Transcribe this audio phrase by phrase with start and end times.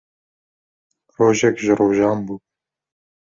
[1.19, 2.35] Rojek ji rojan bû